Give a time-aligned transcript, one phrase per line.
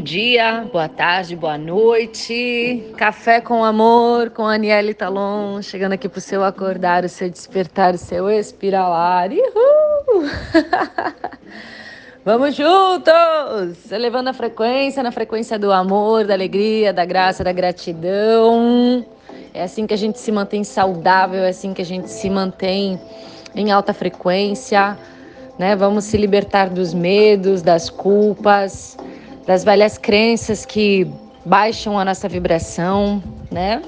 [0.00, 2.90] Bom dia, boa tarde, boa noite.
[2.96, 7.98] Café com amor com Aniele Talon, chegando aqui pro seu acordar, o seu despertar, o
[7.98, 9.28] seu espiralar.
[9.30, 10.24] Uhul!
[12.24, 13.92] Vamos juntos!
[13.92, 19.04] Elevando a frequência, na frequência do amor, da alegria, da graça, da gratidão.
[19.52, 22.98] É assim que a gente se mantém saudável, é assim que a gente se mantém
[23.54, 24.96] em alta frequência,
[25.58, 25.76] né?
[25.76, 28.96] Vamos se libertar dos medos, das culpas,
[29.50, 31.10] das velhas crenças que
[31.44, 33.82] baixam a nossa vibração, né?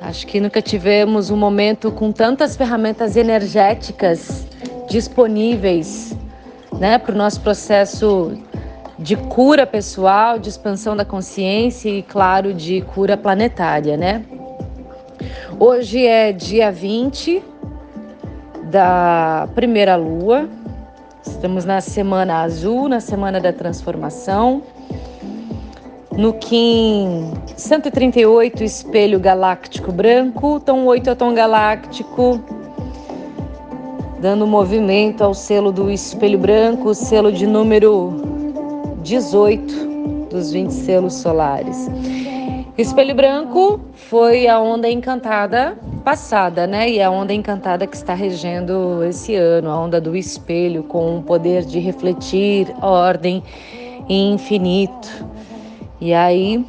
[0.00, 4.44] Acho que nunca tivemos um momento com tantas ferramentas energéticas
[4.90, 6.16] disponíveis,
[6.80, 8.36] né, para o nosso processo
[8.98, 14.24] de cura pessoal, de expansão da consciência e, claro, de cura planetária, né?
[15.60, 17.40] Hoje é dia 20
[18.64, 20.48] da primeira lua,
[21.24, 24.62] Estamos na semana azul, na semana da transformação.
[26.16, 30.58] No Kim 138, espelho galáctico branco.
[30.60, 32.40] Tom 8 é o tom galáctico,
[34.20, 38.12] dando movimento ao selo do espelho branco, selo de número
[39.02, 41.88] 18 dos 20 selos solares.
[42.76, 46.90] Espelho branco foi a onda encantada passada, né?
[46.90, 51.22] E a onda encantada que está regendo esse ano, a onda do espelho, com o
[51.22, 53.42] poder de refletir ordem
[54.08, 55.26] e infinito.
[56.00, 56.64] E aí,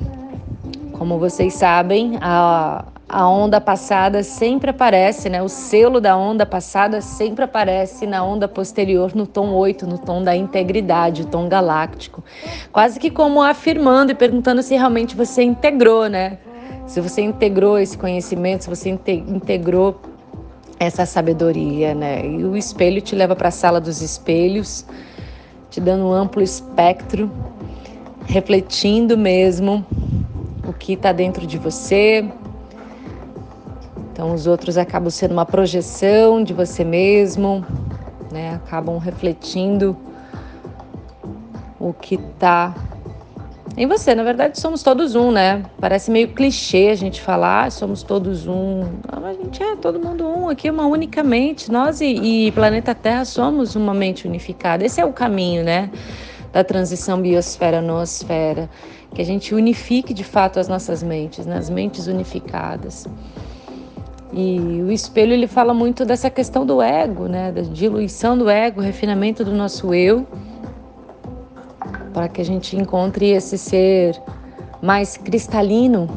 [0.94, 5.42] como vocês sabem, a, a onda passada sempre aparece, né?
[5.42, 10.24] O selo da onda passada sempre aparece na onda posterior, no tom 8, no tom
[10.24, 12.24] da integridade, o tom galáctico.
[12.72, 16.38] Quase que como afirmando e perguntando se realmente você integrou, né?
[16.86, 20.00] Se você integrou esse conhecimento, se você integrou
[20.80, 22.26] essa sabedoria, né?
[22.26, 24.86] E o espelho te leva para a sala dos espelhos,
[25.70, 27.32] te dando um amplo espectro,
[28.26, 29.86] refletindo mesmo
[30.68, 32.30] o que está dentro de você.
[34.12, 37.66] Então, os outros acabam sendo uma projeção de você mesmo,
[38.32, 38.56] né?
[38.56, 39.98] Acabam refletindo
[41.80, 42.74] o que está
[43.76, 44.14] em você.
[44.14, 45.64] Na verdade, somos todos um, né?
[45.80, 48.82] Parece meio clichê a gente falar, somos todos um.
[49.12, 51.72] Não, a gente é todo mundo um, aqui uma única mente.
[51.72, 54.86] Nós e, e planeta Terra somos uma mente unificada.
[54.86, 55.90] Esse é o caminho, né?
[56.52, 58.70] Da transição biosfera-noosfera.
[59.14, 61.58] Que a gente unifique de fato as nossas mentes, né?
[61.58, 63.08] as mentes unificadas.
[64.32, 67.52] E o espelho ele fala muito dessa questão do ego, né?
[67.52, 70.26] Da diluição do ego, refinamento do nosso eu
[72.14, 74.22] para que a gente encontre esse ser
[74.82, 76.08] mais cristalino,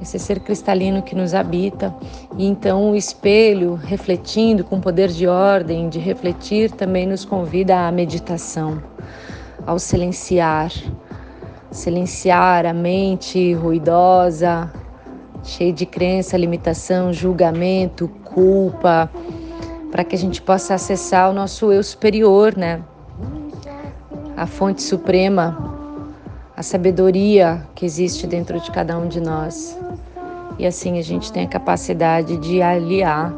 [0.00, 1.94] esse ser cristalino que nos habita.
[2.36, 7.92] E então o espelho, refletindo com poder de ordem, de refletir, também nos convida à
[7.92, 8.82] meditação,
[9.64, 10.72] ao silenciar.
[11.70, 14.70] Silenciar a mente ruidosa,
[15.42, 19.10] cheia de crença, limitação, julgamento, culpa,
[19.90, 22.82] para que a gente possa acessar o nosso eu superior, né?
[24.42, 25.56] A fonte suprema,
[26.56, 29.78] a sabedoria que existe dentro de cada um de nós.
[30.58, 33.32] E assim a gente tem a capacidade de aliar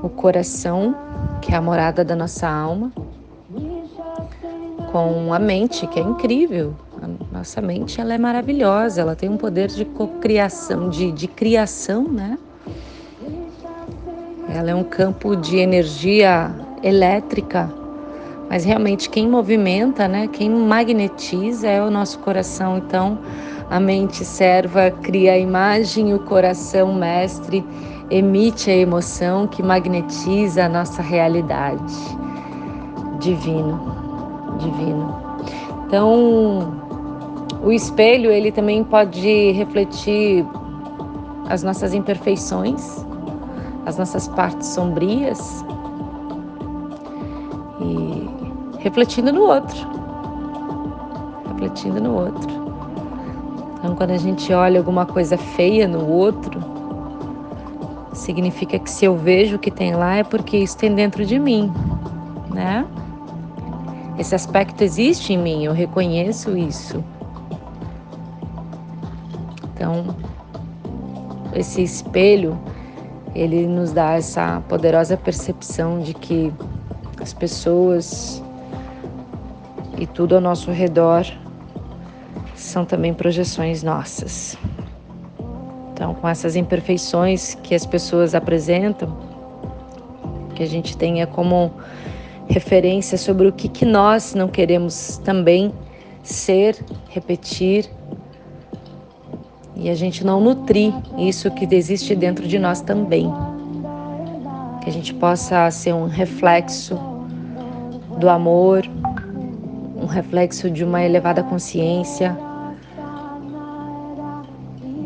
[0.00, 0.94] o coração,
[1.40, 2.92] que é a morada da nossa alma,
[4.92, 6.76] com a mente, que é incrível.
[7.02, 12.04] A nossa mente ela é maravilhosa, ela tem um poder de cocriação, de, de criação,
[12.04, 12.38] né?
[14.48, 16.48] Ela é um campo de energia
[16.80, 17.81] elétrica
[18.52, 22.76] mas realmente quem movimenta, né, quem magnetiza é o nosso coração.
[22.76, 23.18] Então,
[23.70, 27.64] a mente serva cria a imagem, o coração mestre
[28.10, 31.94] emite a emoção que magnetiza a nossa realidade.
[33.20, 33.80] Divino,
[34.58, 35.16] divino.
[35.86, 36.74] Então,
[37.64, 40.44] o espelho ele também pode refletir
[41.48, 43.02] as nossas imperfeições,
[43.86, 45.64] as nossas partes sombrias
[47.80, 48.41] e
[48.82, 49.78] refletindo no outro.
[51.48, 52.62] Refletindo no outro.
[53.78, 56.60] Então, quando a gente olha alguma coisa feia no outro,
[58.12, 61.38] significa que se eu vejo o que tem lá é porque isso tem dentro de
[61.38, 61.72] mim,
[62.52, 62.86] né?
[64.18, 67.02] Esse aspecto existe em mim, eu reconheço isso.
[69.74, 70.14] Então,
[71.54, 72.58] esse espelho,
[73.34, 76.52] ele nos dá essa poderosa percepção de que
[77.20, 78.41] as pessoas
[80.02, 81.24] e tudo ao nosso redor
[82.56, 84.58] são também projeções nossas.
[85.92, 89.16] Então, com essas imperfeições que as pessoas apresentam,
[90.56, 91.70] que a gente tenha como
[92.48, 95.72] referência sobre o que, que nós não queremos também
[96.20, 97.88] ser, repetir
[99.76, 103.32] e a gente não nutrir isso que existe dentro de nós também.
[104.82, 106.98] Que a gente possa ser um reflexo
[108.18, 108.82] do amor,
[110.02, 112.36] um reflexo de uma elevada consciência,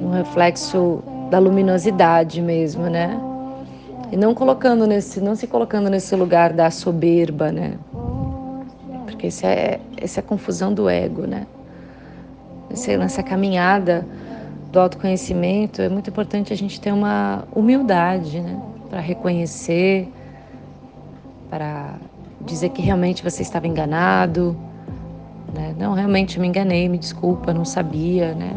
[0.00, 3.20] um reflexo da luminosidade mesmo, né?
[4.10, 7.74] E não colocando nesse, não se colocando nesse lugar da soberba, né?
[9.04, 11.46] Porque esse é, essa é a confusão do ego, né?
[12.98, 14.06] Nessa caminhada
[14.72, 18.58] do autoconhecimento é muito importante a gente ter uma humildade, né?
[18.88, 20.08] Para reconhecer,
[21.50, 21.96] para
[22.40, 24.56] dizer que realmente você estava enganado,
[25.56, 25.74] né?
[25.78, 28.56] Não, realmente me enganei, me desculpa, não sabia, né?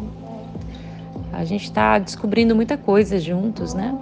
[1.32, 3.98] A gente está descobrindo muita coisa juntos, né?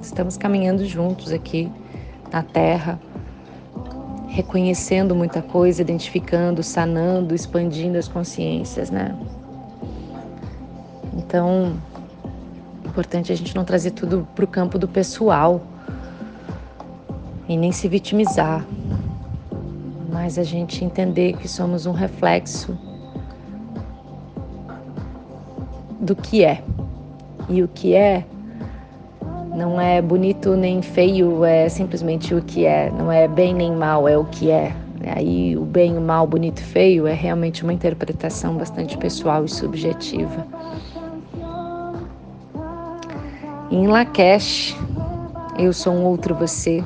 [0.00, 1.70] Estamos caminhando juntos aqui
[2.32, 2.98] na Terra,
[4.28, 9.14] reconhecendo muita coisa, identificando, sanando, expandindo as consciências, né?
[11.14, 11.74] Então,
[12.82, 15.60] é importante a gente não trazer tudo para o campo do pessoal
[17.46, 18.64] e nem se vitimizar,
[20.22, 22.78] mas a gente entender que somos um reflexo
[25.98, 26.62] do que é.
[27.48, 28.24] E o que é
[29.52, 32.88] não é bonito nem feio, é simplesmente o que é.
[32.88, 34.72] Não é bem nem mal, é o que é.
[35.16, 39.48] Aí o bem, o mal, bonito e feio é realmente uma interpretação bastante pessoal e
[39.48, 40.46] subjetiva.
[43.72, 44.76] Em Lakesh,
[45.58, 46.84] eu sou um outro você.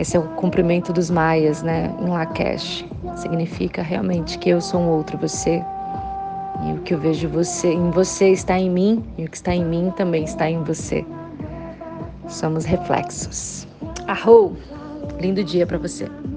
[0.00, 1.94] Esse é o cumprimento dos maias, né?
[2.00, 2.86] Em Lakesh.
[3.16, 5.62] Significa realmente que eu sou um outro você
[6.66, 9.54] e o que eu vejo você, em você está em mim e o que está
[9.54, 11.04] em mim também está em você.
[12.28, 13.68] Somos reflexos.
[14.06, 14.56] Arrou!
[15.20, 16.08] Lindo dia para você.